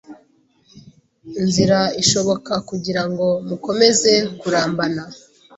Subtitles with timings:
[1.41, 5.03] inzra ishoboka kugira ngo mukomeze kurambana.